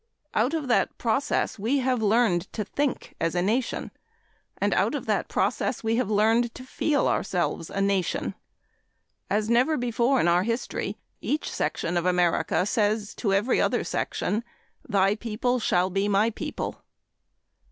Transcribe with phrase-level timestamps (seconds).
[0.33, 3.91] Out of that process, we have learned to think as a nation.
[4.57, 8.33] And out of that process we have learned to feel ourselves a nation.
[9.29, 14.43] As never before in our history, each section of America says to every other section,
[14.89, 16.83] "Thy people shall be my people."